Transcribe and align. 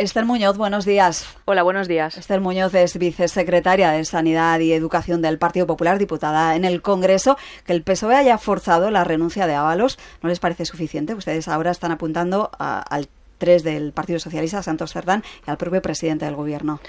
Esther 0.00 0.24
Muñoz, 0.24 0.56
buenos 0.56 0.86
días. 0.86 1.26
Hola, 1.44 1.62
buenos 1.62 1.86
días. 1.86 2.16
Esther 2.16 2.40
Muñoz 2.40 2.72
es 2.72 2.96
vicesecretaria 2.96 3.90
de 3.90 4.02
Sanidad 4.06 4.58
y 4.60 4.72
Educación 4.72 5.20
del 5.20 5.36
Partido 5.36 5.66
Popular, 5.66 5.98
diputada 5.98 6.56
en 6.56 6.64
el 6.64 6.80
Congreso. 6.80 7.36
Que 7.66 7.74
el 7.74 7.82
PSOE 7.82 8.16
haya 8.16 8.38
forzado 8.38 8.90
la 8.90 9.04
renuncia 9.04 9.46
de 9.46 9.56
Ábalos, 9.56 9.98
¿no 10.22 10.30
les 10.30 10.40
parece 10.40 10.64
suficiente? 10.64 11.12
Ustedes 11.12 11.48
ahora 11.48 11.70
están 11.70 11.92
apuntando 11.92 12.50
al 12.58 13.08
3 13.36 13.62
del 13.62 13.92
Partido 13.92 14.18
Socialista, 14.20 14.62
Santos 14.62 14.94
Cerdán, 14.94 15.22
y 15.46 15.50
al 15.50 15.58
propio 15.58 15.82
presidente 15.82 16.24
del 16.24 16.34
Gobierno. 16.34 16.80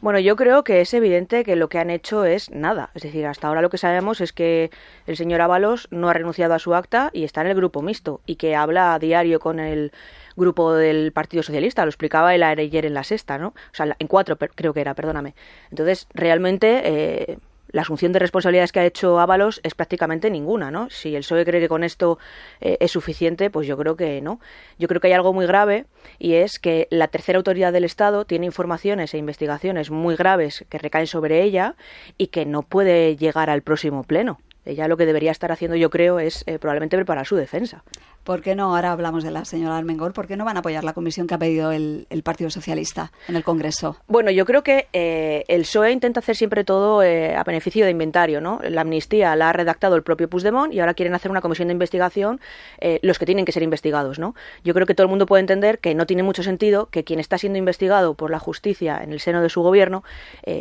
Bueno, 0.00 0.18
yo 0.18 0.36
creo 0.36 0.62
que 0.62 0.80
es 0.80 0.92
evidente 0.94 1.44
que 1.44 1.56
lo 1.56 1.68
que 1.68 1.78
han 1.78 1.90
hecho 1.90 2.24
es 2.24 2.50
nada. 2.50 2.90
Es 2.94 3.02
decir, 3.02 3.26
hasta 3.26 3.48
ahora 3.48 3.62
lo 3.62 3.70
que 3.70 3.78
sabemos 3.78 4.20
es 4.20 4.32
que 4.32 4.70
el 5.06 5.16
señor 5.16 5.40
Ábalos 5.40 5.88
no 5.90 6.08
ha 6.08 6.12
renunciado 6.12 6.54
a 6.54 6.58
su 6.58 6.74
acta 6.74 7.10
y 7.12 7.24
está 7.24 7.40
en 7.40 7.48
el 7.48 7.54
grupo 7.54 7.82
mixto 7.82 8.20
y 8.26 8.36
que 8.36 8.54
habla 8.54 8.94
a 8.94 8.98
diario 8.98 9.40
con 9.40 9.58
el 9.58 9.92
grupo 10.36 10.74
del 10.74 11.12
Partido 11.12 11.42
Socialista. 11.42 11.84
Lo 11.84 11.90
explicaba 11.90 12.34
el 12.34 12.42
ayer 12.42 12.84
en 12.84 12.94
la 12.94 13.04
sexta, 13.04 13.38
¿no? 13.38 13.48
O 13.48 13.54
sea, 13.72 13.96
en 13.98 14.06
cuatro 14.06 14.36
creo 14.36 14.74
que 14.74 14.80
era, 14.80 14.94
perdóname. 14.94 15.34
Entonces, 15.70 16.06
realmente... 16.14 16.82
Eh, 16.84 17.38
la 17.68 17.82
asunción 17.82 18.12
de 18.12 18.18
responsabilidades 18.18 18.72
que 18.72 18.80
ha 18.80 18.86
hecho 18.86 19.18
Ábalos 19.18 19.60
es 19.62 19.74
prácticamente 19.74 20.30
ninguna, 20.30 20.70
¿no? 20.70 20.88
Si 20.90 21.14
el 21.14 21.22
PSOE 21.22 21.44
cree 21.44 21.60
que 21.60 21.68
con 21.68 21.84
esto 21.84 22.18
eh, 22.60 22.76
es 22.80 22.90
suficiente, 22.90 23.50
pues 23.50 23.66
yo 23.66 23.76
creo 23.76 23.96
que 23.96 24.20
no. 24.20 24.40
Yo 24.78 24.88
creo 24.88 25.00
que 25.00 25.08
hay 25.08 25.12
algo 25.12 25.32
muy 25.32 25.46
grave 25.46 25.86
y 26.18 26.34
es 26.34 26.58
que 26.58 26.88
la 26.90 27.08
tercera 27.08 27.38
autoridad 27.38 27.72
del 27.72 27.84
Estado 27.84 28.24
tiene 28.24 28.46
informaciones 28.46 29.14
e 29.14 29.18
investigaciones 29.18 29.90
muy 29.90 30.16
graves 30.16 30.64
que 30.68 30.78
recaen 30.78 31.06
sobre 31.06 31.42
ella 31.42 31.76
y 32.18 32.28
que 32.28 32.46
no 32.46 32.62
puede 32.62 33.16
llegar 33.16 33.50
al 33.50 33.62
próximo 33.62 34.04
pleno. 34.04 34.38
Ella 34.64 34.88
lo 34.88 34.96
que 34.96 35.06
debería 35.06 35.30
estar 35.30 35.52
haciendo, 35.52 35.76
yo 35.76 35.90
creo, 35.90 36.18
es 36.18 36.42
eh, 36.46 36.58
probablemente 36.58 36.96
preparar 36.96 37.26
su 37.26 37.36
defensa. 37.36 37.84
¿Por 38.26 38.42
qué 38.42 38.56
no? 38.56 38.74
Ahora 38.74 38.90
hablamos 38.90 39.22
de 39.22 39.30
la 39.30 39.44
señora 39.44 39.76
Armengol. 39.76 40.12
¿Por 40.12 40.26
qué 40.26 40.36
no 40.36 40.44
van 40.44 40.56
a 40.56 40.58
apoyar 40.58 40.82
la 40.82 40.94
comisión 40.94 41.28
que 41.28 41.34
ha 41.34 41.38
pedido 41.38 41.70
el, 41.70 42.08
Partido 42.24 42.50
Socialista 42.50 43.12
en 43.28 43.36
el 43.36 43.44
Congreso? 43.44 43.98
Bueno, 44.08 44.32
yo 44.32 44.44
creo 44.44 44.64
que 44.64 44.88
eh, 44.92 45.44
el 45.46 45.60
PSOE 45.60 45.92
intenta 45.92 46.18
hacer 46.18 46.34
siempre 46.34 46.64
todo 46.64 47.04
eh, 47.04 47.36
a 47.36 47.44
beneficio 47.44 47.84
de 47.84 47.92
inventario, 47.92 48.40
¿no? 48.40 48.58
La 48.68 48.80
amnistía 48.80 49.36
la 49.36 49.50
ha 49.50 49.52
redactado 49.52 49.94
el 49.94 50.02
propio 50.02 50.28
Puigdemont 50.28 50.74
y 50.74 50.80
ahora 50.80 50.94
quieren 50.94 51.14
hacer 51.14 51.30
una 51.30 51.40
comisión 51.40 51.68
de 51.68 51.72
investigación 51.72 52.40
eh, 52.80 52.98
los 53.02 53.20
que 53.20 53.26
tienen 53.26 53.44
que 53.44 53.52
ser 53.52 53.62
investigados, 53.62 54.18
¿no? 54.18 54.34
Yo 54.64 54.74
creo 54.74 54.86
que 54.88 54.96
todo 54.96 55.04
el 55.04 55.10
mundo 55.10 55.26
puede 55.26 55.42
entender 55.42 55.78
que 55.78 55.94
no 55.94 56.04
tiene 56.04 56.24
mucho 56.24 56.42
sentido 56.42 56.86
que 56.86 57.04
quien 57.04 57.20
está 57.20 57.38
siendo 57.38 57.60
investigado 57.60 58.14
por 58.14 58.32
la 58.32 58.40
justicia 58.40 59.04
en 59.04 59.12
el 59.12 59.20
seno 59.20 59.40
de 59.40 59.50
su 59.50 59.62
gobierno 59.62 60.02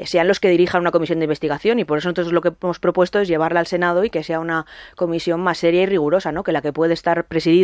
sean 0.03 0.27
los 0.27 0.39
que 0.39 0.50
dirijan 0.50 0.81
una 0.81 0.91
comisión 0.91 1.17
de 1.17 1.25
investigación 1.25 1.79
y 1.79 1.83
por 1.83 1.97
eso 1.97 2.09
nosotros 2.09 2.31
lo 2.31 2.41
que 2.41 2.53
hemos 2.61 2.77
propuesto 2.77 3.19
es 3.19 3.27
llevarla 3.27 3.59
al 3.59 3.66
Senado 3.66 4.03
y 4.03 4.11
que 4.11 4.23
sea 4.23 4.39
una 4.39 4.67
comisión 4.95 5.41
más 5.41 5.57
seria 5.57 5.81
y 5.81 5.85
rigurosa, 5.88 6.31
¿no? 6.31 6.44
Que 6.44 6.52
la 6.52 6.61
que 6.61 6.72
puede 6.72 6.94
estar 6.94 7.25
presidida 7.25 7.54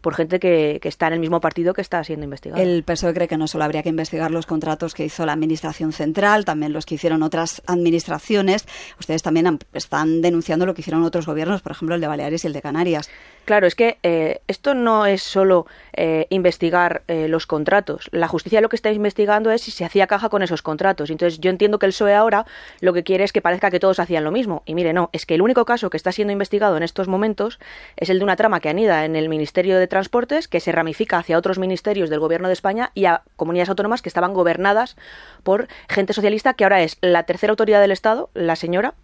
por 0.00 0.14
gente 0.14 0.38
que, 0.40 0.80
está 0.82 1.08
en 1.08 1.14
el 1.14 1.20
mismo 1.20 1.40
partido 1.40 1.74
que 1.74 1.80
está 1.80 2.02
siendo 2.04 2.24
investigado. 2.24 2.62
El 2.62 2.84
PSOE 2.84 3.12
cree 3.12 3.28
que 3.28 3.36
no 3.36 3.48
solo 3.48 3.64
habría 3.64 3.82
que 3.82 3.88
investigar 3.88 4.30
los 4.30 4.46
contratos 4.46 4.94
que 4.94 5.04
hizo 5.04 5.26
la 5.26 5.32
Administración 5.32 5.92
Central, 5.92 6.44
también 6.44 6.72
los 6.72 6.86
que 6.86 6.94
hicieron 6.94 7.22
otras 7.22 7.62
administraciones. 7.66 8.66
Ustedes 8.98 9.22
también 9.22 9.58
están 9.72 10.22
denunciando 10.22 10.66
lo 10.66 10.74
que 10.74 10.82
hicieron 10.82 11.02
otros 11.02 11.26
gobiernos, 11.26 11.62
por 11.62 11.72
ejemplo 11.72 11.94
el 11.94 12.00
de 12.00 12.06
Baleares 12.06 12.44
y 12.44 12.46
el 12.46 12.52
de 12.52 12.62
Canarias. 12.62 13.10
Claro, 13.46 13.68
es 13.68 13.76
que 13.76 13.98
eh, 14.02 14.40
esto 14.48 14.74
no 14.74 15.06
es 15.06 15.22
solo 15.22 15.66
eh, 15.92 16.26
investigar 16.30 17.02
eh, 17.06 17.28
los 17.28 17.46
contratos. 17.46 18.08
La 18.10 18.26
justicia 18.26 18.60
lo 18.60 18.68
que 18.68 18.74
está 18.74 18.90
investigando 18.90 19.52
es 19.52 19.62
si 19.62 19.70
se 19.70 19.84
hacía 19.84 20.08
caja 20.08 20.28
con 20.28 20.42
esos 20.42 20.62
contratos. 20.62 21.10
Entonces, 21.10 21.38
yo 21.38 21.48
entiendo 21.48 21.78
que 21.78 21.86
el 21.86 21.92
PSOE 21.92 22.16
ahora 22.16 22.44
lo 22.80 22.92
que 22.92 23.04
quiere 23.04 23.22
es 23.22 23.32
que 23.32 23.40
parezca 23.40 23.70
que 23.70 23.78
todos 23.78 24.00
hacían 24.00 24.24
lo 24.24 24.32
mismo. 24.32 24.64
Y 24.66 24.74
mire, 24.74 24.92
no, 24.92 25.10
es 25.12 25.26
que 25.26 25.36
el 25.36 25.42
único 25.42 25.64
caso 25.64 25.90
que 25.90 25.96
está 25.96 26.10
siendo 26.10 26.32
investigado 26.32 26.76
en 26.76 26.82
estos 26.82 27.06
momentos 27.06 27.60
es 27.96 28.10
el 28.10 28.18
de 28.18 28.24
una 28.24 28.34
trama 28.34 28.58
que 28.58 28.68
anida 28.68 29.04
en 29.04 29.14
el 29.14 29.28
Ministerio 29.28 29.78
de 29.78 29.86
Transportes, 29.86 30.48
que 30.48 30.58
se 30.58 30.72
ramifica 30.72 31.18
hacia 31.18 31.38
otros 31.38 31.60
ministerios 31.60 32.10
del 32.10 32.18
Gobierno 32.18 32.48
de 32.48 32.54
España 32.54 32.90
y 32.94 33.04
a 33.04 33.22
comunidades 33.36 33.68
autónomas 33.68 34.02
que 34.02 34.08
estaban 34.08 34.34
gobernadas 34.34 34.96
por 35.44 35.68
gente 35.88 36.14
socialista, 36.14 36.54
que 36.54 36.64
ahora 36.64 36.82
es 36.82 36.98
la 37.00 37.22
tercera 37.22 37.52
autoridad 37.52 37.80
del 37.80 37.92
Estado, 37.92 38.28
la 38.34 38.56
señora, 38.56 38.94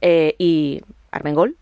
y 0.00 0.82
Armengol, 1.10 1.56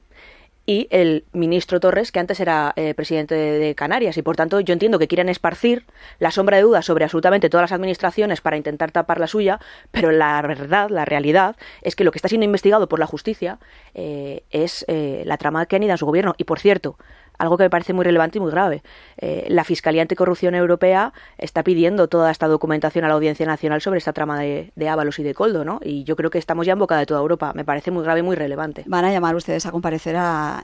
y 0.66 0.88
el 0.90 1.24
ministro 1.32 1.78
Torres, 1.78 2.10
que 2.10 2.18
antes 2.18 2.40
era 2.40 2.72
eh, 2.74 2.92
presidente 2.94 3.34
de, 3.34 3.74
Canarias. 3.76 4.16
Y 4.16 4.22
por 4.22 4.36
tanto, 4.36 4.58
yo 4.60 4.72
entiendo 4.72 4.98
que 4.98 5.06
quieren 5.06 5.28
esparcir 5.28 5.86
la 6.18 6.32
sombra 6.32 6.56
de 6.56 6.64
dudas 6.64 6.84
sobre 6.84 7.04
absolutamente 7.04 7.48
todas 7.48 7.64
las 7.64 7.72
administraciones 7.72 8.40
para 8.40 8.56
intentar 8.56 8.90
tapar 8.90 9.20
la 9.20 9.28
suya, 9.28 9.60
pero 9.92 10.10
la 10.10 10.42
verdad, 10.42 10.90
la 10.90 11.04
realidad, 11.04 11.56
es 11.82 11.94
que 11.94 12.04
lo 12.04 12.10
que 12.10 12.18
está 12.18 12.28
siendo 12.28 12.44
investigado 12.44 12.88
por 12.88 12.98
la 12.98 13.06
justicia 13.06 13.58
eh, 13.94 14.42
es 14.50 14.84
eh, 14.88 15.22
la 15.24 15.36
trama 15.36 15.66
que 15.66 15.76
anida 15.76 15.92
en 15.92 15.98
su 15.98 16.06
gobierno. 16.06 16.34
Y 16.36 16.44
por 16.44 16.58
cierto, 16.58 16.98
algo 17.38 17.56
que 17.56 17.64
me 17.64 17.70
parece 17.70 17.92
muy 17.92 18.04
relevante 18.04 18.38
y 18.38 18.40
muy 18.40 18.50
grave. 18.50 18.82
Eh, 19.16 19.46
la 19.48 19.64
Fiscalía 19.64 20.02
Anticorrupción 20.02 20.54
Europea 20.54 21.12
está 21.38 21.62
pidiendo 21.62 22.08
toda 22.08 22.30
esta 22.30 22.48
documentación 22.48 23.04
a 23.04 23.08
la 23.08 23.14
Audiencia 23.14 23.46
Nacional 23.46 23.80
sobre 23.80 23.98
esta 23.98 24.12
trama 24.12 24.40
de, 24.40 24.72
Ábalos 24.88 25.18
y 25.18 25.22
de 25.22 25.34
Coldo, 25.34 25.64
¿no? 25.64 25.80
Y 25.82 26.04
yo 26.04 26.14
creo 26.16 26.30
que 26.30 26.38
estamos 26.38 26.66
ya 26.66 26.74
en 26.74 26.78
boca 26.78 26.96
de 26.96 27.06
toda 27.06 27.20
Europa. 27.20 27.52
Me 27.54 27.64
parece 27.64 27.90
muy 27.90 28.04
grave 28.04 28.20
y 28.20 28.22
muy 28.22 28.36
relevante. 28.36 28.84
¿Van 28.86 29.04
a 29.04 29.12
llamar 29.12 29.34
ustedes 29.34 29.66
a 29.66 29.72
comparecer 29.72 30.16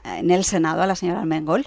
en 0.05 0.31
el 0.31 0.43
Senado 0.43 0.81
a 0.81 0.87
la 0.87 0.95
señora 0.95 1.19
Almengol? 1.19 1.65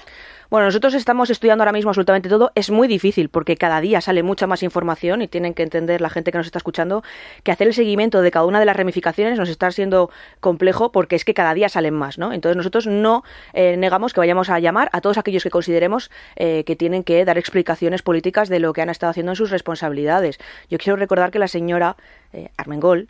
Bueno, 0.49 0.67
nosotros 0.67 0.95
estamos 0.95 1.29
estudiando 1.31 1.62
ahora 1.62 1.73
mismo 1.73 1.91
absolutamente 1.91 2.29
todo. 2.29 2.53
Es 2.55 2.71
muy 2.71 2.87
difícil 2.87 3.29
porque 3.29 3.57
cada 3.57 3.81
día 3.81 4.01
sale 4.01 4.23
mucha 4.23 4.47
más 4.47 4.62
información 4.62 5.21
y 5.23 5.29
tienen 5.29 5.55
que 5.55 5.65
entender 5.65 6.01
la 6.01 6.09
gente 6.09 6.31
que 6.31 6.39
nos 6.39 6.47
está 6.47 6.59
escuchando 6.59 7.03
que 7.43 7.51
hacer 7.51 7.67
el 7.67 7.75
seguimiento 7.75 8.23
de 8.23 8.31
cada 8.31 8.47
una 8.47 8.61
de 8.61 8.65
las 8.65 8.77
ramificaciones 8.77 9.39
nos 9.39 9.49
está 9.49 9.71
siendo 9.73 10.09
complejo 10.41 10.93
porque 10.93 11.17
es 11.17 11.25
que 11.25 11.34
cada 11.34 11.53
día 11.53 11.69
salen 11.69 11.95
más, 11.95 12.19
¿no? 12.19 12.33
Entonces 12.33 12.57
nosotros 12.57 12.87
no 12.87 13.25
eh, 13.55 13.77
negamos 13.77 14.12
que 14.12 14.21
vayamos 14.21 14.49
a 14.49 14.61
llamar 14.61 14.89
a 14.93 15.01
todos 15.01 15.19
aquellos 15.19 15.43
que 15.43 15.51
consideremos 15.51 16.11
eh, 16.37 16.63
que 16.65 16.77
tienen 16.77 17.03
que 17.03 17.25
dar 17.25 17.39
explicaciones 17.39 18.03
políticas 18.03 18.49
de 18.49 18.61
lo 18.61 18.73
que 18.73 18.83
han 18.83 18.91
estado 18.91 19.11
haciendo 19.11 19.33
en 19.33 19.37
sus 19.37 19.51
responsabilidades. 19.51 20.39
Yo 20.71 20.78
quiero 20.78 20.97
recordar 20.97 21.33
que 21.33 21.41
la 21.41 21.49
señora 21.49 21.97
eh, 22.33 22.51
Armengol 22.57 23.09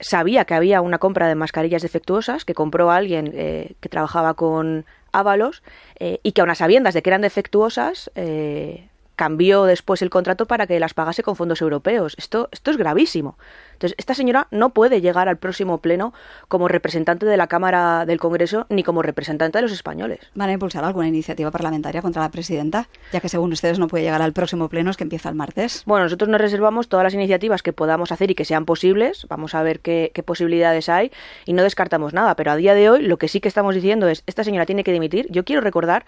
sabía 0.00 0.44
que 0.44 0.54
había 0.54 0.80
una 0.80 0.98
compra 0.98 1.28
de 1.28 1.34
mascarillas 1.34 1.82
defectuosas 1.82 2.44
que 2.44 2.54
compró 2.54 2.90
alguien 2.90 3.30
que 3.32 3.88
trabajaba 3.88 4.34
con 4.34 4.84
Ábalos 5.14 5.62
eh, 5.98 6.20
y 6.22 6.32
que 6.32 6.40
a 6.40 6.44
unas 6.44 6.58
sabiendas 6.58 6.94
de 6.94 7.02
que 7.02 7.10
eran 7.10 7.22
defectuosas 7.22 8.10
eh, 8.14 8.88
cambió 9.16 9.64
después 9.64 10.02
el 10.02 10.10
contrato 10.10 10.46
para 10.46 10.66
que 10.66 10.80
las 10.80 10.94
pagase 10.94 11.22
con 11.22 11.36
fondos 11.36 11.60
europeos. 11.60 12.14
Esto, 12.18 12.48
esto 12.52 12.70
es 12.70 12.76
gravísimo. 12.76 13.36
Entonces, 13.74 13.94
esta 13.98 14.14
señora 14.14 14.46
no 14.50 14.70
puede 14.70 15.00
llegar 15.00 15.28
al 15.28 15.36
próximo 15.36 15.78
pleno 15.78 16.12
como 16.48 16.68
representante 16.68 17.26
de 17.26 17.36
la 17.36 17.46
Cámara 17.46 18.06
del 18.06 18.18
Congreso 18.18 18.66
ni 18.68 18.82
como 18.82 19.02
representante 19.02 19.58
de 19.58 19.62
los 19.62 19.72
españoles. 19.72 20.20
¿Van 20.34 20.48
a 20.48 20.52
impulsar 20.52 20.84
alguna 20.84 21.08
iniciativa 21.08 21.50
parlamentaria 21.50 22.02
contra 22.02 22.22
la 22.22 22.30
presidenta? 22.30 22.88
Ya 23.12 23.20
que 23.20 23.28
según 23.28 23.52
ustedes 23.52 23.78
no 23.78 23.88
puede 23.88 24.04
llegar 24.04 24.22
al 24.22 24.32
próximo 24.32 24.68
pleno, 24.68 24.90
es 24.90 24.96
que 24.96 25.04
empieza 25.04 25.28
el 25.28 25.34
martes. 25.34 25.82
Bueno, 25.86 26.04
nosotros 26.04 26.28
nos 26.28 26.40
reservamos 26.40 26.88
todas 26.88 27.04
las 27.04 27.14
iniciativas 27.14 27.62
que 27.62 27.72
podamos 27.72 28.12
hacer 28.12 28.30
y 28.30 28.34
que 28.34 28.44
sean 28.44 28.64
posibles. 28.64 29.26
Vamos 29.28 29.54
a 29.54 29.62
ver 29.62 29.80
qué, 29.80 30.10
posibilidades 30.24 30.88
hay 30.88 31.12
y 31.44 31.52
no 31.52 31.62
descartamos 31.62 32.14
nada. 32.14 32.34
Pero 32.36 32.52
a 32.52 32.56
día 32.56 32.74
de 32.74 32.88
hoy 32.88 33.02
lo 33.02 33.18
que 33.18 33.28
sí 33.28 33.40
que 33.40 33.48
estamos 33.48 33.74
diciendo 33.74 34.08
es, 34.08 34.22
esta 34.26 34.44
señora 34.44 34.66
tiene 34.66 34.84
que 34.84 34.92
dimitir. 34.92 35.26
Yo 35.30 35.44
quiero 35.44 35.60
recordar 35.60 36.04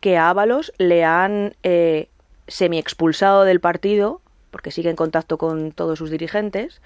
que 0.00 0.16
a 0.16 0.30
Ábalos 0.30 0.72
le 0.78 1.04
han... 1.04 1.54
Eh, 1.62 2.08
semi 2.50 2.78
expulsado 2.78 3.44
del 3.44 3.60
partido, 3.60 4.20
porque 4.50 4.70
sigue 4.70 4.90
en 4.90 4.96
contacto 4.96 5.38
con 5.38 5.72
todos 5.72 5.98
sus 5.98 6.10
dirigentes, 6.10 6.82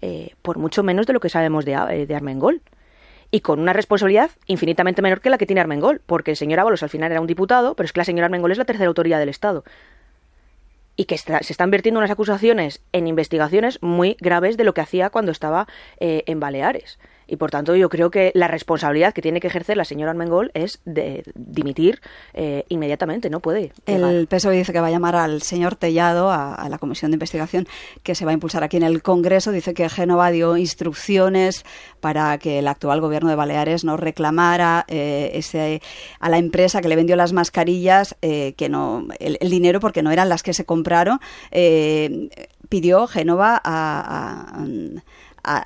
eh, 0.00 0.34
por 0.42 0.58
mucho 0.58 0.82
menos 0.82 1.06
de 1.06 1.12
lo 1.12 1.20
que 1.20 1.28
sabemos 1.28 1.64
de, 1.64 1.72
eh, 1.72 2.06
de, 2.06 2.14
Armengol. 2.14 2.62
Y 3.30 3.40
con 3.40 3.60
una 3.60 3.72
responsabilidad 3.72 4.30
infinitamente 4.46 5.02
menor 5.02 5.20
que 5.20 5.30
la 5.30 5.38
que 5.38 5.46
tiene 5.46 5.60
Armengol, 5.60 6.00
porque 6.06 6.32
el 6.32 6.36
señor 6.36 6.60
Ábalos 6.60 6.82
al 6.82 6.88
final 6.88 7.12
era 7.12 7.20
un 7.20 7.26
diputado, 7.26 7.74
pero 7.74 7.84
es 7.84 7.92
que 7.92 8.00
la 8.00 8.04
señora 8.04 8.26
Armengol 8.26 8.52
es 8.52 8.58
la 8.58 8.64
tercera 8.64 8.88
autoridad 8.88 9.18
del 9.18 9.28
Estado. 9.28 9.64
Y 10.96 11.04
que 11.04 11.16
se 11.16 11.38
están 11.38 11.70
vertiendo 11.70 11.98
unas 11.98 12.10
acusaciones 12.10 12.82
en 12.92 13.06
investigaciones 13.06 13.80
muy 13.82 14.16
graves 14.20 14.56
de 14.56 14.64
lo 14.64 14.74
que 14.74 14.80
hacía 14.80 15.10
cuando 15.10 15.32
estaba 15.32 15.66
eh, 15.98 16.24
en 16.26 16.40
Baleares 16.40 16.98
y 17.30 17.36
por 17.36 17.50
tanto 17.50 17.76
yo 17.76 17.88
creo 17.88 18.10
que 18.10 18.32
la 18.34 18.48
responsabilidad 18.48 19.14
que 19.14 19.22
tiene 19.22 19.40
que 19.40 19.46
ejercer 19.46 19.76
la 19.76 19.84
señora 19.84 20.10
Armengol 20.10 20.50
es 20.52 20.80
de 20.84 21.22
dimitir 21.36 22.00
eh, 22.34 22.64
inmediatamente, 22.68 23.30
no 23.30 23.38
puede. 23.38 23.72
El 23.86 24.26
PSOE 24.26 24.56
dice 24.56 24.72
que 24.72 24.80
va 24.80 24.88
a 24.88 24.90
llamar 24.90 25.14
al 25.14 25.40
señor 25.42 25.76
Tellado 25.76 26.30
a, 26.30 26.68
la 26.68 26.78
comisión 26.78 27.12
de 27.12 27.14
investigación 27.14 27.68
que 28.02 28.16
se 28.16 28.24
va 28.24 28.32
a 28.32 28.34
impulsar 28.34 28.64
aquí 28.64 28.76
en 28.76 28.82
el 28.82 29.02
Congreso. 29.02 29.52
Dice 29.52 29.74
que 29.74 29.88
Génova 29.88 30.32
dio 30.32 30.56
instrucciones 30.56 31.64
para 32.00 32.36
que 32.38 32.58
el 32.58 32.66
actual 32.66 33.00
gobierno 33.00 33.30
de 33.30 33.36
Baleares 33.36 33.84
no 33.84 33.96
reclamara 33.96 34.84
eh, 34.88 35.30
ese, 35.34 35.82
a 36.18 36.28
la 36.28 36.38
empresa 36.38 36.80
que 36.80 36.88
le 36.88 36.96
vendió 36.96 37.14
las 37.14 37.32
mascarillas 37.32 38.16
eh, 38.22 38.54
que 38.56 38.68
no 38.68 39.06
el, 39.20 39.38
dinero 39.50 39.78
porque 39.78 40.02
no 40.02 40.10
eran 40.10 40.28
las 40.28 40.42
que 40.42 40.52
se 40.52 40.64
compraron. 40.64 41.20
pidió 42.68 43.06
Génova 43.06 43.60
a 43.64 44.00
a, 44.50 44.64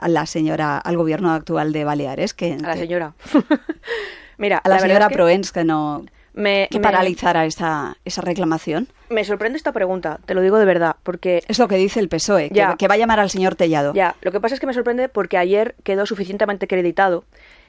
la 0.06 0.26
señora, 0.26 0.78
al 0.78 0.96
gobierno 0.96 1.32
actual 1.32 1.72
de 1.72 1.84
Baleares. 1.84 2.34
Que, 2.34 2.52
a 2.52 2.66
la 2.66 2.76
señora. 2.76 3.14
Mira, 4.38 4.58
a 4.58 4.68
la, 4.68 4.78
señora 4.78 5.08
Proens 5.08 5.52
que 5.52 5.64
no 5.64 6.04
me, 6.34 6.68
paralizara 6.82 7.46
esa, 7.46 7.96
esa 8.04 8.20
reclamación. 8.20 8.88
Me 9.08 9.24
sorprende 9.24 9.56
esta 9.56 9.72
pregunta, 9.72 10.18
te 10.24 10.34
lo 10.34 10.40
digo 10.40 10.58
de 10.58 10.64
verdad, 10.64 10.96
porque... 11.02 11.42
Es 11.46 11.58
lo 11.58 11.68
que 11.68 11.76
dice 11.76 12.00
el 12.00 12.08
PSOE, 12.08 12.50
que, 12.50 12.66
que 12.78 12.88
va 12.88 12.94
a 12.94 12.98
llamar 12.98 13.20
al 13.20 13.30
señor 13.30 13.54
Tellado. 13.54 13.94
Ya, 13.94 14.16
lo 14.22 14.32
que 14.32 14.40
pasa 14.40 14.54
es 14.54 14.60
que 14.60 14.66
me 14.66 14.74
sorprende 14.74 15.08
porque 15.08 15.38
ayer 15.38 15.76
quedó 15.84 16.06
suficientemente 16.06 16.64
acreditado 16.64 17.24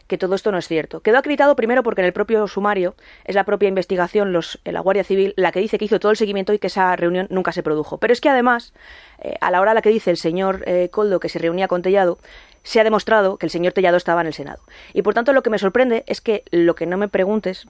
que 0.07 0.17
todo 0.17 0.35
esto 0.35 0.51
no 0.51 0.57
es 0.57 0.67
cierto. 0.67 1.01
Quedó 1.01 1.17
acreditado 1.17 1.55
primero 1.55 1.83
porque 1.83 2.01
en 2.01 2.07
el 2.07 2.13
propio 2.13 2.47
sumario 2.47 2.95
es 3.23 3.35
la 3.35 3.43
propia 3.43 3.69
investigación, 3.69 4.33
los, 4.33 4.59
la 4.63 4.79
Guardia 4.79 5.03
Civil, 5.03 5.33
la 5.37 5.51
que 5.51 5.59
dice 5.59 5.77
que 5.77 5.85
hizo 5.85 5.99
todo 5.99 6.11
el 6.11 6.17
seguimiento 6.17 6.53
y 6.53 6.59
que 6.59 6.67
esa 6.67 6.95
reunión 6.95 7.27
nunca 7.29 7.51
se 7.51 7.63
produjo. 7.63 7.97
Pero 7.97 8.13
es 8.13 8.21
que 8.21 8.29
además, 8.29 8.73
eh, 9.19 9.35
a 9.41 9.51
la 9.51 9.61
hora 9.61 9.71
a 9.71 9.73
la 9.73 9.81
que 9.81 9.89
dice 9.89 10.11
el 10.11 10.17
señor 10.17 10.63
eh, 10.67 10.89
Coldo 10.91 11.19
que 11.19 11.29
se 11.29 11.39
reunía 11.39 11.67
con 11.67 11.81
Tellado, 11.81 12.19
se 12.63 12.79
ha 12.79 12.83
demostrado 12.83 13.37
que 13.37 13.45
el 13.45 13.51
señor 13.51 13.73
Tellado 13.73 13.97
estaba 13.97 14.21
en 14.21 14.27
el 14.27 14.33
Senado. 14.33 14.61
Y 14.93 15.03
por 15.03 15.13
tanto, 15.13 15.33
lo 15.33 15.43
que 15.43 15.49
me 15.49 15.59
sorprende 15.59 16.03
es 16.07 16.19
que 16.19 16.43
lo 16.51 16.75
que 16.75 16.85
no 16.85 16.97
me 16.97 17.07
preguntes, 17.07 17.67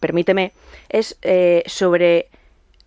permíteme, 0.00 0.52
es 0.88 1.18
eh, 1.22 1.62
sobre 1.66 2.28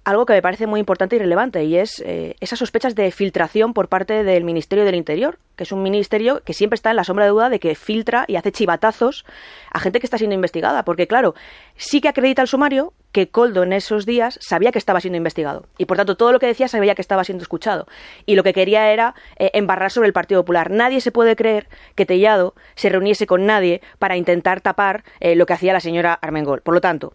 algo 0.05 0.25
que 0.25 0.33
me 0.33 0.41
parece 0.41 0.67
muy 0.67 0.79
importante 0.79 1.15
y 1.15 1.19
relevante, 1.19 1.63
y 1.63 1.77
es 1.77 2.01
eh, 2.05 2.35
esas 2.41 2.59
sospechas 2.59 2.93
de 2.95 3.09
filtración 3.11 3.73
por 3.73 3.87
parte 3.87 4.23
del 4.23 4.43
Ministerio 4.43 4.83
del 4.83 4.95
Interior, 4.95 5.39
que 5.55 5.63
es 5.63 5.71
un 5.71 5.81
ministerio 5.81 6.41
que 6.43 6.53
siempre 6.53 6.75
está 6.75 6.89
en 6.89 6.97
la 6.97 7.03
sombra 7.03 7.25
de 7.25 7.31
duda 7.31 7.49
de 7.49 7.59
que 7.59 7.75
filtra 7.75 8.25
y 8.27 8.35
hace 8.35 8.51
chivatazos 8.51 9.25
a 9.71 9.79
gente 9.79 9.99
que 9.99 10.05
está 10.05 10.17
siendo 10.17 10.35
investigada, 10.35 10.83
porque 10.83 11.07
claro, 11.07 11.35
sí 11.77 12.01
que 12.01 12.09
acredita 12.09 12.41
el 12.41 12.47
sumario 12.47 12.93
que 13.11 13.29
Coldo 13.29 13.63
en 13.63 13.71
esos 13.71 14.05
días 14.05 14.39
sabía 14.41 14.71
que 14.71 14.79
estaba 14.79 14.99
siendo 14.99 15.17
investigado, 15.17 15.67
y 15.77 15.85
por 15.85 15.95
tanto 15.95 16.17
todo 16.17 16.31
lo 16.31 16.39
que 16.39 16.47
decía 16.47 16.67
sabía 16.67 16.95
que 16.95 17.01
estaba 17.01 17.23
siendo 17.23 17.43
escuchado, 17.43 17.87
y 18.25 18.35
lo 18.35 18.43
que 18.43 18.53
quería 18.53 18.91
era 18.91 19.15
eh, 19.37 19.51
embarrar 19.53 19.91
sobre 19.91 20.07
el 20.07 20.13
Partido 20.13 20.41
Popular. 20.41 20.69
Nadie 20.69 20.99
se 20.99 21.11
puede 21.11 21.35
creer 21.35 21.67
que 21.95 22.05
Tellado 22.05 22.55
se 22.75 22.89
reuniese 22.89 23.25
con 23.25 23.45
nadie 23.45 23.81
para 23.99 24.17
intentar 24.17 24.59
tapar 24.59 25.03
eh, 25.21 25.35
lo 25.35 25.45
que 25.45 25.53
hacía 25.53 25.71
la 25.71 25.79
señora 25.79 26.13
Armengol. 26.13 26.61
Por 26.61 26.73
lo 26.73 26.81
tanto, 26.81 27.13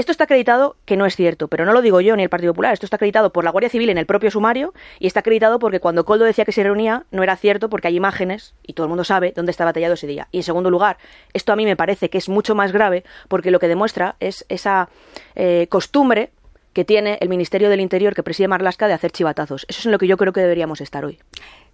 esto 0.00 0.12
está 0.12 0.24
acreditado 0.24 0.76
que 0.86 0.96
no 0.96 1.06
es 1.06 1.14
cierto, 1.14 1.48
pero 1.48 1.64
no 1.64 1.72
lo 1.72 1.82
digo 1.82 2.00
yo 2.00 2.16
ni 2.16 2.22
el 2.22 2.28
Partido 2.28 2.52
Popular. 2.52 2.72
Esto 2.72 2.86
está 2.86 2.96
acreditado 2.96 3.32
por 3.32 3.44
la 3.44 3.50
Guardia 3.50 3.68
Civil 3.68 3.90
en 3.90 3.98
el 3.98 4.06
propio 4.06 4.30
sumario 4.30 4.72
y 4.98 5.06
está 5.06 5.20
acreditado 5.20 5.58
porque 5.58 5.78
cuando 5.78 6.04
Coldo 6.04 6.24
decía 6.24 6.44
que 6.44 6.52
se 6.52 6.62
reunía 6.62 7.04
no 7.10 7.22
era 7.22 7.36
cierto 7.36 7.68
porque 7.68 7.88
hay 7.88 7.96
imágenes 7.96 8.54
y 8.66 8.72
todo 8.72 8.86
el 8.86 8.88
mundo 8.88 9.04
sabe 9.04 9.32
dónde 9.36 9.50
estaba 9.50 9.72
tallado 9.72 9.94
ese 9.94 10.06
día. 10.06 10.28
Y 10.32 10.38
en 10.38 10.42
segundo 10.42 10.70
lugar, 10.70 10.96
esto 11.34 11.52
a 11.52 11.56
mí 11.56 11.64
me 11.64 11.76
parece 11.76 12.08
que 12.08 12.18
es 12.18 12.28
mucho 12.28 12.54
más 12.54 12.72
grave 12.72 13.04
porque 13.28 13.50
lo 13.50 13.58
que 13.58 13.68
demuestra 13.68 14.16
es 14.20 14.46
esa 14.48 14.88
eh, 15.34 15.66
costumbre 15.68 16.30
que 16.72 16.84
tiene 16.84 17.18
el 17.20 17.28
Ministerio 17.28 17.68
del 17.68 17.80
Interior 17.80 18.14
que 18.14 18.22
preside 18.22 18.48
Marlasca 18.48 18.88
de 18.88 18.94
hacer 18.94 19.10
chivatazos. 19.10 19.66
Eso 19.68 19.80
es 19.80 19.86
en 19.86 19.92
lo 19.92 19.98
que 19.98 20.06
yo 20.06 20.16
creo 20.16 20.32
que 20.32 20.40
deberíamos 20.40 20.80
estar 20.80 21.04
hoy. 21.04 21.18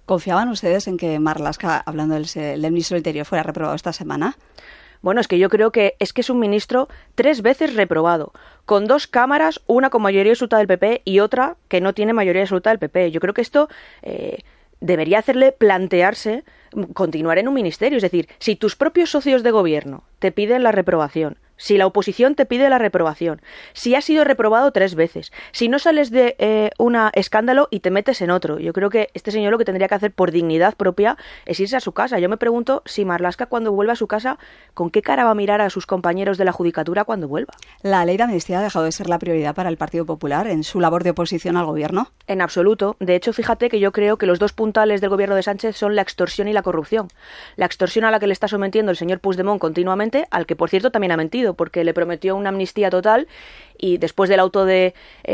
¿Confiaban 0.05 0.49
ustedes 0.49 0.89
en 0.89 0.97
que 0.97 1.19
Marlasca, 1.21 1.83
hablando 1.85 2.15
del, 2.15 2.27
del 2.27 2.73
ministro 2.73 2.95
del 2.95 3.01
Interior, 3.01 3.27
fuera 3.27 3.43
reprobado 3.43 3.77
esta 3.77 3.93
semana? 3.93 4.37
Bueno, 5.07 5.21
es 5.21 5.29
que 5.29 5.39
yo 5.39 5.49
creo 5.51 5.71
que 5.71 5.95
es 6.01 6.13
que 6.13 6.23
es 6.23 6.31
un 6.31 6.41
ministro 6.41 6.89
tres 7.15 7.41
veces 7.41 7.77
reprobado, 7.77 8.33
con 8.65 8.89
dos 8.89 9.07
cámaras, 9.07 9.61
una 9.69 9.89
con 9.89 10.03
mayoría 10.03 10.33
absoluta 10.33 10.59
del 10.59 10.67
PP 10.67 11.03
y 11.05 11.21
otra 11.21 11.55
que 11.69 11.81
no 11.81 11.95
tiene 11.95 12.13
mayoría 12.13 12.43
absoluta 12.43 12.71
del 12.71 12.81
PP. 12.81 13.13
Yo 13.13 13.21
creo 13.21 13.33
que 13.33 13.41
esto 13.41 13.69
eh, 14.03 14.39
debería 14.81 15.21
hacerle 15.21 15.53
plantearse 15.53 16.43
continuar 16.93 17.39
en 17.39 17.47
un 17.47 17.55
ministerio. 17.55 17.99
Es 17.99 18.03
decir, 18.03 18.29
si 18.41 18.57
tus 18.57 18.75
propios 18.75 19.09
socios 19.09 19.45
de 19.45 19.53
gobierno 19.53 20.03
te 20.19 20.33
piden 20.33 20.65
la 20.65 20.73
reprobación, 20.73 21.39
si 21.57 21.79
la 21.79 21.87
oposición 21.87 22.35
te 22.35 22.47
pide 22.47 22.69
la 22.69 22.79
reprobación, 22.79 23.41
si 23.73 23.95
has 23.95 24.05
sido 24.05 24.25
reprobado 24.25 24.71
tres 24.73 24.95
veces, 24.95 25.33
si 25.53 25.69
no 25.69 25.79
sales 25.79 26.11
de 26.11 26.37
eh, 26.39 26.71
un 26.79 26.97
escándalo 27.13 27.69
y 27.71 27.81
te 27.81 27.91
metes 27.91 28.23
en 28.23 28.31
otro. 28.31 28.59
Yo 28.59 28.73
creo 28.73 28.91
que 28.91 29.11
este 29.15 29.31
señor 29.31 29.53
lo 29.53 29.59
que 29.59 29.65
tendría 29.65 29.89
que 29.89 29.95
hacer 29.95 30.13
por 30.13 30.31
dignidad 30.31 30.75
propia 30.75 31.17
es 31.45 31.61
irse 31.61 31.77
a 31.77 31.81
su 31.81 31.93
casa. 31.93 32.19
Yo 32.19 32.29
me 32.29 32.37
pregunto 32.37 32.83
si 32.87 33.05
Marlasca 33.05 33.47
cuando 33.47 33.73
vuelva 33.73 33.95
a 33.95 33.97
su 33.97 34.07
casa, 34.07 34.39
¿con 34.75 34.91
qué 34.91 35.03
cara 35.03 35.25
va 35.25 35.31
a 35.31 35.35
mirar 35.35 35.61
a 35.61 35.71
sus 35.71 35.87
compañeros 35.87 36.39
de 36.39 36.45
la 36.45 36.53
judicatura 36.53 37.05
cuando 37.05 37.29
vuelva? 37.29 37.55
¿La 37.83 38.05
ley 38.05 38.17
de 38.17 38.23
amnistía 38.23 38.61
ha 38.61 38.63
dejado 38.63 38.85
de 38.85 38.93
ser 38.93 39.09
la 39.09 39.19
prioridad 39.19 39.55
para 39.55 39.69
el 39.69 39.77
Partido 39.77 40.07
Popular 40.07 40.47
en 40.47 40.65
su 40.65 40.81
labor 40.81 41.05
de 41.05 41.11
oposición 41.11 41.57
al 41.57 41.67
gobierno? 41.67 42.11
En 42.27 42.41
absoluto. 42.41 42.97
De 43.01 43.15
hecho, 43.15 43.33
fíjate 43.33 43.69
que 43.69 43.81
yo 43.81 43.93
creo 43.93 44.17
que 44.17 44.27
los 44.27 44.39
dos 44.39 44.53
puntales 44.53 45.01
del 45.01 45.11
gobierno 45.11 45.37
de 45.37 45.43
Sánchez 45.43 45.77
son 45.77 45.97
la 45.97 46.03
extorsión 46.03 46.49
y 46.49 46.53
la 46.53 46.63
corrupción. 46.63 47.09
La 47.57 47.67
extorsión 47.67 48.05
a 48.05 48.11
la 48.11 48.19
que 48.19 48.27
le 48.27 48.33
está 48.33 48.49
sometiendo 48.49 48.91
el 48.91 48.97
señor 48.97 49.21
Puigdemont 49.21 49.61
continuamente, 49.61 50.27
al 50.31 50.47
que 50.47 50.57
por 50.57 50.71
cierto 50.71 50.91
también 50.91 51.13
ha 51.13 51.17
mentido 51.17 51.46
porque 51.55 51.85
le 51.85 51.95
prometió 51.95 52.37
una 52.37 52.51
amnistía 52.51 52.91
total 52.91 53.29
y 53.79 53.99
después 53.99 54.31
del 54.31 54.41
auto 54.41 54.65
del 54.65 54.93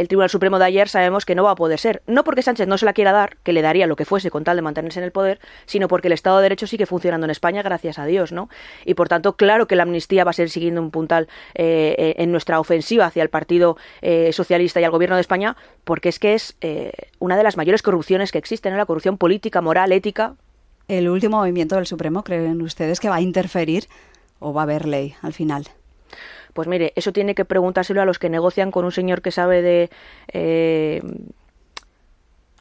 Tribunal 0.09 0.31
Supremo 0.31 0.59
de 0.59 0.65
ayer 0.65 0.89
sabemos 0.89 1.25
que 1.25 1.35
no 1.35 1.45
va 1.45 1.53
a 1.53 1.55
poder 1.55 1.79
ser. 1.79 2.03
No 2.07 2.25
porque 2.25 2.43
Sánchez 2.43 2.67
no 2.67 2.79
se 2.79 2.85
la 2.85 2.93
quiera 2.93 3.13
dar, 3.13 3.37
que 3.43 3.53
le 3.53 3.63
daría 3.63 3.87
lo 3.87 3.97
que 3.97 4.05
fuese 4.05 4.31
con 4.31 4.45
tal 4.45 4.57
de 4.57 4.63
mantenerse 4.63 5.01
en 5.01 5.05
el 5.05 5.13
poder, 5.13 5.41
sino 5.67 5.89
porque 5.89 6.09
el 6.09 6.13
Estado 6.13 6.39
de 6.39 6.45
Derecho 6.45 6.67
sigue 6.67 6.87
funcionando 6.87 7.25
en 7.25 7.31
España, 7.31 7.63
gracias 7.63 7.99
a 7.99 8.07
Dios, 8.07 8.33
¿no? 8.33 8.49
Y 8.85 8.95
por 8.95 9.09
tanto, 9.09 9.37
claro 9.37 9.67
que 9.67 9.77
la 9.77 9.85
amnistía 9.85 10.25
va 10.25 10.31
a 10.31 10.35
ser 10.35 10.51
siguiendo 10.51 10.81
un 10.81 10.91
puntal 10.91 11.29
eh, 11.55 11.95
eh, 11.99 12.15
en 12.19 12.33
nuestra 12.33 12.61
ofensiva 12.61 13.07
hacia 13.07 13.23
el 13.23 13.31
Partido 13.31 13.77
eh, 14.01 14.33
Socialista 14.33 14.81
y 14.81 14.85
al 14.85 14.91
Gobierno 14.91 15.17
de 15.17 15.21
España, 15.21 15.57
porque 15.85 16.09
es 16.09 16.19
que 16.19 16.35
es 16.35 16.57
una 17.19 17.37
de 17.37 17.43
las 17.43 17.57
mayores 17.57 17.83
corrupciones 17.83 18.33
que 18.33 18.39
existen, 18.39 18.77
la 18.77 18.87
corrupción 18.87 19.19
política, 19.19 19.61
moral, 19.61 19.93
ética. 19.93 20.35
¿El 20.89 21.09
último 21.09 21.39
movimiento 21.39 21.77
del 21.77 21.87
Supremo 21.87 22.23
creen 22.25 22.61
ustedes 22.63 23.01
que 23.01 23.09
va 23.09 23.17
a 23.17 23.21
interferir 23.21 23.87
o 24.39 24.53
va 24.53 24.63
a 24.63 24.65
haber 24.65 24.87
ley 24.87 25.15
al 25.23 25.33
final? 25.33 25.69
Pues 26.53 26.69
mire, 26.69 26.93
eso 26.97 27.13
tiene 27.13 27.35
que 27.35 27.45
preguntárselo 27.45 28.03
a 28.03 28.05
los 28.05 28.19
que 28.19 28.29
negocian 28.29 28.71
con 28.71 28.85
un 28.85 28.93
señor 28.93 29.23
que 29.23 29.31
sabe 29.31 29.63
de 29.63 29.91
eh, 30.33 31.03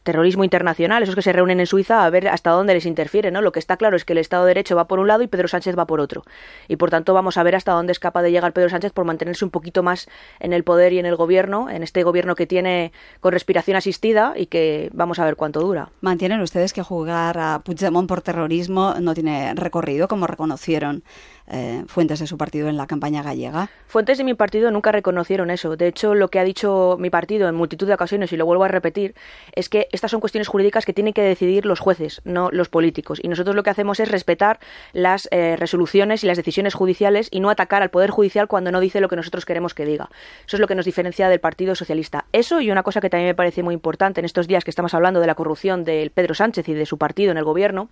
terrorismo 0.03 0.43
internacional, 0.43 1.03
esos 1.03 1.15
que 1.15 1.21
se 1.21 1.31
reúnen 1.31 1.59
en 1.59 1.67
Suiza 1.67 2.05
a 2.05 2.09
ver 2.09 2.27
hasta 2.27 2.51
dónde 2.51 2.73
les 2.73 2.85
interfiere, 2.85 3.29
¿no? 3.29 3.41
Lo 3.41 3.51
que 3.51 3.59
está 3.59 3.77
claro 3.77 3.95
es 3.95 4.03
que 4.03 4.13
el 4.13 4.19
Estado 4.19 4.45
de 4.45 4.49
Derecho 4.49 4.75
va 4.75 4.87
por 4.87 4.99
un 4.99 5.07
lado 5.07 5.21
y 5.21 5.27
Pedro 5.27 5.47
Sánchez 5.47 5.77
va 5.77 5.85
por 5.85 5.99
otro. 5.99 6.23
Y 6.67 6.77
por 6.77 6.89
tanto 6.89 7.13
vamos 7.13 7.37
a 7.37 7.43
ver 7.43 7.55
hasta 7.55 7.73
dónde 7.73 7.91
es 7.91 7.99
capaz 7.99 8.23
de 8.23 8.31
llegar 8.31 8.53
Pedro 8.53 8.69
Sánchez 8.69 8.93
por 8.93 9.05
mantenerse 9.05 9.45
un 9.45 9.51
poquito 9.51 9.83
más 9.83 10.09
en 10.39 10.53
el 10.53 10.63
poder 10.63 10.93
y 10.93 10.99
en 10.99 11.05
el 11.05 11.15
gobierno, 11.15 11.69
en 11.69 11.83
este 11.83 12.03
gobierno 12.03 12.35
que 12.35 12.47
tiene 12.47 12.91
con 13.19 13.31
respiración 13.31 13.77
asistida 13.77 14.33
y 14.35 14.47
que 14.47 14.89
vamos 14.93 15.19
a 15.19 15.25
ver 15.25 15.35
cuánto 15.35 15.59
dura. 15.59 15.89
¿Mantienen 16.01 16.41
ustedes 16.41 16.73
que 16.73 16.81
jugar 16.81 17.37
a 17.37 17.61
Puigdemont 17.63 18.07
por 18.07 18.21
terrorismo 18.21 18.95
no 18.99 19.13
tiene 19.13 19.53
recorrido, 19.53 20.07
como 20.07 20.25
reconocieron 20.25 21.03
eh, 21.51 21.83
fuentes 21.87 22.19
de 22.19 22.27
su 22.27 22.37
partido 22.37 22.69
en 22.69 22.77
la 22.77 22.87
campaña 22.87 23.21
gallega? 23.21 23.69
Fuentes 23.87 24.17
de 24.17 24.23
mi 24.23 24.33
partido 24.33 24.71
nunca 24.71 24.91
reconocieron 24.91 25.51
eso. 25.51 25.75
De 25.75 25.87
hecho, 25.87 26.15
lo 26.15 26.29
que 26.29 26.39
ha 26.39 26.43
dicho 26.43 26.97
mi 26.99 27.09
partido 27.09 27.49
en 27.49 27.55
multitud 27.55 27.87
de 27.87 27.93
ocasiones, 27.93 28.31
y 28.31 28.37
lo 28.37 28.45
vuelvo 28.45 28.63
a 28.63 28.67
repetir, 28.67 29.15
es 29.53 29.69
que 29.69 29.87
estas 29.91 30.11
son 30.11 30.19
cuestiones 30.19 30.47
jurídicas 30.47 30.85
que 30.85 30.93
tienen 30.93 31.13
que 31.13 31.21
decidir 31.21 31.65
los 31.65 31.79
jueces, 31.79 32.21
no 32.23 32.49
los 32.51 32.69
políticos. 32.69 33.19
Y 33.21 33.27
nosotros 33.27 33.55
lo 33.55 33.63
que 33.63 33.69
hacemos 33.69 33.99
es 33.99 34.09
respetar 34.09 34.59
las 34.93 35.27
eh, 35.31 35.55
resoluciones 35.57 36.23
y 36.23 36.27
las 36.27 36.37
decisiones 36.37 36.73
judiciales 36.73 37.27
y 37.31 37.39
no 37.39 37.49
atacar 37.49 37.81
al 37.81 37.89
Poder 37.89 38.09
Judicial 38.09 38.47
cuando 38.47 38.71
no 38.71 38.79
dice 38.79 39.01
lo 39.01 39.09
que 39.09 39.15
nosotros 39.15 39.45
queremos 39.45 39.73
que 39.73 39.85
diga. 39.85 40.09
Eso 40.45 40.57
es 40.57 40.59
lo 40.59 40.67
que 40.67 40.75
nos 40.75 40.85
diferencia 40.85 41.29
del 41.29 41.39
Partido 41.39 41.75
Socialista. 41.75 42.25
Eso 42.31 42.61
y 42.61 42.71
una 42.71 42.83
cosa 42.83 43.01
que 43.01 43.09
también 43.09 43.29
me 43.29 43.35
parece 43.35 43.63
muy 43.63 43.73
importante 43.73 44.21
en 44.21 44.25
estos 44.25 44.47
días 44.47 44.63
que 44.63 44.71
estamos 44.71 44.93
hablando 44.93 45.19
de 45.19 45.27
la 45.27 45.35
corrupción 45.35 45.83
del 45.83 46.11
Pedro 46.11 46.33
Sánchez 46.33 46.67
y 46.69 46.73
de 46.73 46.85
su 46.85 46.97
partido 46.97 47.31
en 47.31 47.37
el 47.37 47.43
gobierno, 47.43 47.89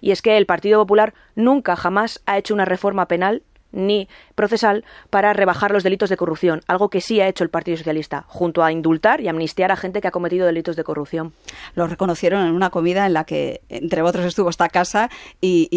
y 0.00 0.10
es 0.10 0.22
que 0.22 0.36
el 0.36 0.46
Partido 0.46 0.80
Popular 0.80 1.14
nunca 1.34 1.76
jamás 1.76 2.22
ha 2.26 2.38
hecho 2.38 2.54
una 2.54 2.64
reforma 2.64 3.08
penal 3.08 3.42
ni 3.72 4.08
procesal 4.34 4.84
para 5.10 5.32
rebajar 5.32 5.70
los 5.70 5.82
delitos 5.82 6.10
de 6.10 6.16
corrupción, 6.16 6.62
algo 6.66 6.88
que 6.88 7.00
sí 7.00 7.20
ha 7.20 7.28
hecho 7.28 7.44
el 7.44 7.50
Partido 7.50 7.76
Socialista, 7.76 8.24
junto 8.28 8.62
a 8.62 8.72
indultar 8.72 9.20
y 9.20 9.28
amnistiar 9.28 9.72
a 9.72 9.76
gente 9.76 10.00
que 10.00 10.08
ha 10.08 10.10
cometido 10.10 10.46
delitos 10.46 10.76
de 10.76 10.84
corrupción. 10.84 11.32
Lo 11.74 11.86
reconocieron 11.86 12.46
en 12.46 12.52
una 12.54 12.70
comida 12.70 13.06
en 13.06 13.12
la 13.12 13.24
que, 13.24 13.60
entre 13.68 14.02
otros, 14.02 14.24
estuvo 14.24 14.50
esta 14.50 14.68
casa 14.68 15.10
y, 15.40 15.68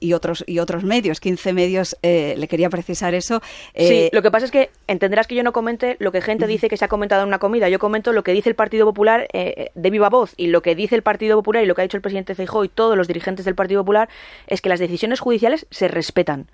y, 0.00 0.12
otros, 0.12 0.44
y 0.46 0.58
otros 0.58 0.84
medios, 0.84 1.20
15 1.20 1.52
medios, 1.52 1.96
eh, 2.02 2.34
le 2.36 2.48
quería 2.48 2.70
precisar 2.70 3.14
eso. 3.14 3.42
Eh, 3.74 3.88
sí, 3.88 4.08
lo 4.12 4.22
que 4.22 4.30
pasa 4.30 4.46
es 4.46 4.50
que 4.50 4.70
entenderás 4.86 5.26
que 5.26 5.34
yo 5.34 5.42
no 5.42 5.52
comente 5.52 5.96
lo 5.98 6.12
que 6.12 6.20
gente 6.20 6.46
dice 6.46 6.68
que 6.68 6.76
se 6.76 6.84
ha 6.84 6.88
comentado 6.88 7.22
en 7.22 7.28
una 7.28 7.38
comida, 7.38 7.68
yo 7.68 7.78
comento 7.78 8.12
lo 8.12 8.22
que 8.22 8.32
dice 8.32 8.48
el 8.48 8.54
Partido 8.54 8.86
Popular 8.86 9.28
eh, 9.32 9.70
de 9.74 9.90
viva 9.90 10.08
voz 10.08 10.34
y 10.36 10.48
lo 10.48 10.62
que 10.62 10.74
dice 10.74 10.94
el 10.94 11.02
Partido 11.02 11.36
Popular 11.36 11.62
y 11.62 11.66
lo 11.66 11.74
que 11.74 11.82
ha 11.82 11.84
dicho 11.84 11.96
el 11.96 12.02
presidente 12.02 12.34
Feijóo 12.34 12.64
y 12.64 12.68
todos 12.68 12.96
los 12.96 13.08
dirigentes 13.08 13.44
del 13.44 13.54
Partido 13.54 13.82
Popular 13.82 14.08
es 14.46 14.60
que 14.60 14.68
las 14.68 14.80
decisiones 14.80 15.20
judiciales 15.20 15.66
se 15.70 15.88
respetan 15.88 16.48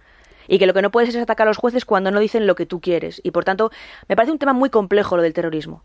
y 0.49 0.59
que 0.59 0.67
lo 0.67 0.75
que 0.75 0.83
no 0.83 0.91
puedes 0.91 1.15
es 1.15 1.17
atacar 1.17 1.47
a 1.47 1.51
los 1.51 1.59
jueces 1.59 1.85
cuando 1.85 2.11
no 2.11 2.21
dicen 2.21 2.47
lo 2.47 2.55
que 2.55 2.67
tú 2.67 2.81
quieres. 2.81 3.21
Y 3.25 3.31
por 3.31 3.45
tanto, 3.45 3.71
me 4.09 4.17
parece 4.17 4.33
un 4.33 4.39
tema 4.39 4.53
muy 4.53 4.71
complejo 4.71 5.17
lo 5.17 5.23
del 5.23 5.33
terrorismo. 5.33 5.83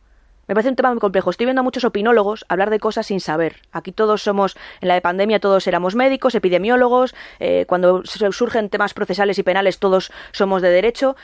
Me 0.48 0.56
parece 0.56 0.70
un 0.70 0.76
tema 0.76 0.92
muy 0.92 1.00
complejo. 1.00 1.30
Estoy 1.30 1.46
viendo 1.46 1.60
a 1.60 1.64
muchos 1.64 1.84
opinólogos 1.84 2.46
hablar 2.48 2.70
de 2.70 2.80
cosas 2.80 3.08
sin 3.08 3.20
saber. 3.20 3.58
Aquí 3.72 3.92
todos 3.92 4.24
somos, 4.24 4.56
en 4.80 4.88
la 4.88 4.94
de 4.94 5.02
pandemia 5.02 5.40
todos 5.40 5.68
éramos 5.68 5.96
médicos, 5.96 6.36
epidemiólogos, 6.36 7.14
eh, 7.40 7.66
cuando 7.68 8.04
surgen 8.06 8.70
temas 8.70 8.94
procesales 8.94 9.38
y 9.40 9.44
penales 9.44 9.80
todos 9.80 10.12
somos 10.32 10.62
de 10.62 10.70
derecho. 10.70 11.18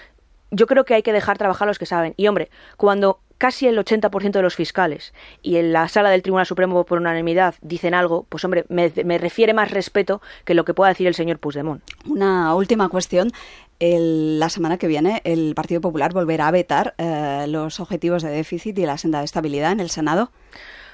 Yo 0.52 0.68
creo 0.68 0.84
que 0.84 0.94
hay 0.94 1.04
que 1.04 1.14
dejar 1.14 1.38
trabajar 1.38 1.68
a 1.68 1.72
los 1.72 1.80
que 1.80 1.86
saben. 1.86 2.14
Y 2.18 2.28
hombre, 2.28 2.50
cuando 2.78 3.22
casi 3.38 3.68
el 3.68 3.78
80% 3.78 4.32
de 4.32 4.42
los 4.42 4.56
fiscales 4.56 5.14
y 5.42 5.58
en 5.58 5.74
la 5.74 5.88
sala 5.88 6.10
del 6.10 6.22
Tribunal 6.22 6.46
Supremo 6.46 6.86
por 6.86 6.98
unanimidad 6.98 7.56
dicen 7.62 7.94
algo, 7.94 8.26
pues 8.30 8.44
hombre, 8.46 8.66
me, 8.70 8.90
refiere 9.18 9.54
más 9.54 9.72
respeto 9.72 10.22
que 10.46 10.54
lo 10.54 10.66
que 10.66 10.74
pueda 10.74 10.90
decir 10.90 11.08
el 11.08 11.16
señor 11.16 11.40
Puigdemont. 11.40 11.82
Una 12.08 12.56
última 12.56 12.90
cuestión. 12.90 13.32
la 13.80 14.50
semana 14.50 14.78
que 14.78 14.88
viene 14.88 15.22
el 15.26 15.56
Partido 15.56 15.82
Popular 15.82 16.14
volverá 16.14 16.48
a 16.48 16.52
vetar 16.52 16.96
eh, 16.98 17.46
los 17.48 17.80
objetivos 17.80 18.24
de 18.24 18.30
déficit 18.30 18.78
y 18.80 18.86
la 18.86 18.98
senda 18.98 19.20
de 19.20 19.26
estabilidad 19.26 19.72
en 19.72 19.80
el 19.80 19.90
Senado. 19.90 20.32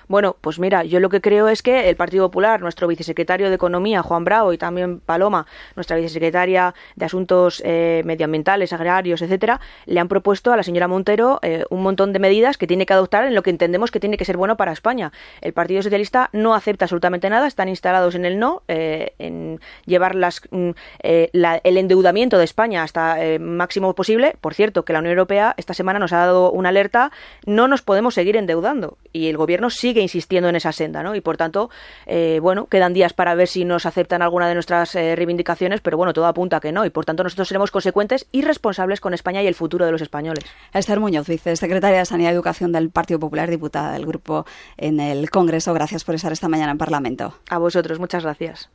Bueno, 0.10 0.36
pues 0.42 0.58
mira, 0.58 0.84
yo 0.84 1.00
lo 1.00 1.10
que 1.10 1.22
creo 1.22 1.50
es 1.50 1.62
que 1.62 1.88
el 1.88 1.96
Partido 1.96 2.26
Popular, 2.26 2.62
nuestro 2.62 2.88
vicesecretario 2.88 3.48
de 3.50 3.54
Economía, 3.54 4.02
Juan 4.02 4.24
Bravo, 4.24 4.52
y 4.54 4.58
también 4.58 5.02
Paloma, 5.02 5.46
nuestra 5.76 5.98
vicesecretaria 5.98 6.74
de 6.96 7.06
Asuntos 7.06 7.62
eh, 7.64 8.02
Medioambientales, 8.06 8.74
Agrarios, 8.74 9.22
etcétera, 9.22 9.62
le 9.86 10.00
han 10.00 10.08
propuesto 10.08 10.52
a 10.52 10.58
la 10.58 10.64
señora 10.64 10.88
Montero 10.88 11.38
eh, 11.44 11.64
un 11.70 11.84
montón 11.84 12.12
de 12.12 12.18
medidas 12.18 12.58
que 12.58 12.66
tiene 12.66 12.88
que 12.88 12.94
adoptar 12.94 13.26
en 13.26 13.36
lo 13.36 13.44
que 13.44 13.52
entendemos 13.52 13.92
que 13.92 14.00
tiene 14.00 14.18
que 14.18 14.26
ser 14.26 14.36
bueno 14.36 14.58
para 14.58 14.72
España. 14.72 15.12
El 15.42 15.54
Partido 15.54 15.84
Socialista 15.84 16.32
no 16.34 16.56
acepta 16.56 16.86
absolutamente 16.86 17.30
nada, 17.30 17.46
están 17.46 17.70
instalados 17.70 18.16
en 18.16 18.26
el 18.26 18.40
no, 18.40 18.64
eh, 18.68 19.14
en 19.20 19.60
llevar 19.86 20.16
las, 20.16 20.42
mm, 20.50 20.72
el 21.04 21.78
endeudamiento 21.78 22.40
de 22.40 22.46
España 22.46 22.82
hasta 22.82 23.16
máximo 23.40 23.94
posible. 23.94 24.36
Por 24.42 24.56
cierto, 24.56 24.86
que 24.86 24.94
la 24.94 25.00
Unión 25.00 25.12
Europea 25.12 25.54
esta 25.58 25.76
semana 25.76 26.00
nos 26.00 26.14
ha 26.14 26.18
dado 26.18 26.52
una 26.52 26.70
alerta, 26.70 27.12
no 27.46 27.68
nos 27.68 27.84
podemos 27.84 28.16
seguir 28.16 28.38
endeudando 28.38 28.98
y 29.14 29.28
el 29.28 29.38
gobierno 29.38 29.70
sigue 30.00 30.04
insistiendo 30.04 30.50
en 30.50 30.56
esa 30.56 30.72
senda, 30.72 31.04
¿no? 31.04 31.16
Y 31.16 31.22
por 31.22 31.38
tanto, 31.38 31.70
eh, 32.06 32.40
bueno, 32.42 32.68
quedan 32.68 32.94
días 32.94 33.14
para 33.14 33.36
ver 33.36 33.48
si 33.48 33.66
nos 33.66 33.86
aceptan 33.86 34.22
alguna 34.22 34.48
de 34.48 34.54
nuestras 34.54 34.96
eh, 34.96 35.16
reivindicaciones, 35.16 35.82
pero 35.82 35.98
bueno, 35.98 36.14
todo 36.14 36.26
apunta 36.26 36.58
a 36.58 36.60
que 36.60 36.72
no 36.72 36.86
y 36.86 36.90
por 36.90 37.06
tanto 37.06 37.24
nosotros 37.24 37.48
seremos 37.48 37.72
consecuentes 37.72 38.28
y 38.32 38.42
responsables 38.42 39.02
con 39.02 39.14
España 39.14 39.44
y 39.44 39.48
el 39.48 39.56
futuro 39.56 39.86
de 39.86 39.92
los 39.92 40.02
españoles. 40.02 40.46
Esther 40.74 41.00
Muñoz, 41.00 41.28
vicesecretaria 41.28 42.00
de 42.00 42.06
Sanidad 42.06 42.32
y 42.32 42.34
Educación 42.34 42.72
del 42.72 42.90
Partido 42.90 43.20
Popular, 43.20 43.50
diputada 43.50 43.94
del 43.94 44.06
grupo 44.06 44.46
en 44.78 45.00
el 45.00 45.30
Congreso. 45.30 45.74
Gracias 45.74 46.04
por 46.04 46.16
estar 46.16 46.32
esta 46.32 46.48
mañana 46.48 46.72
en 46.72 46.78
Parlamento. 46.78 47.34
A 47.50 47.58
vosotros, 47.58 48.00
muchas 48.00 48.24
gracias. 48.24 48.70